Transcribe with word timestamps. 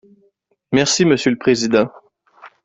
Merci, 0.71 1.05
monsieur 1.05 1.29
le 1.29 1.37
président. 1.37 1.91